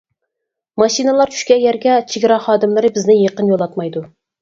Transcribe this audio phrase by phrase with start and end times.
[0.83, 4.09] ماشىنىلار چۈشكەن يەرگە چېگرا خادىملىرى بىزنى يېقىن يولاتمايدۇ.